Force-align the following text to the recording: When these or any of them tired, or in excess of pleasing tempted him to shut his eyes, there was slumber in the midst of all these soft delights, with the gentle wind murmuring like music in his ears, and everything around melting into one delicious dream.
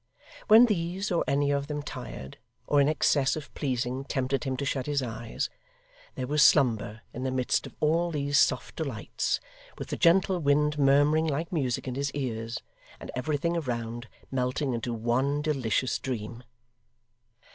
When 0.47 0.65
these 0.65 1.11
or 1.11 1.23
any 1.27 1.51
of 1.51 1.67
them 1.67 1.83
tired, 1.83 2.39
or 2.65 2.81
in 2.81 2.89
excess 2.89 3.35
of 3.35 3.53
pleasing 3.53 4.03
tempted 4.03 4.45
him 4.45 4.57
to 4.57 4.65
shut 4.65 4.87
his 4.87 5.03
eyes, 5.03 5.47
there 6.15 6.25
was 6.25 6.41
slumber 6.41 7.01
in 7.13 7.21
the 7.21 7.29
midst 7.29 7.67
of 7.67 7.75
all 7.79 8.09
these 8.09 8.39
soft 8.39 8.75
delights, 8.77 9.39
with 9.77 9.89
the 9.89 9.97
gentle 9.97 10.39
wind 10.39 10.79
murmuring 10.79 11.27
like 11.27 11.51
music 11.51 11.87
in 11.87 11.93
his 11.93 12.09
ears, 12.13 12.63
and 12.99 13.11
everything 13.15 13.55
around 13.55 14.07
melting 14.31 14.73
into 14.73 14.91
one 14.91 15.39
delicious 15.39 15.99
dream. 15.99 16.43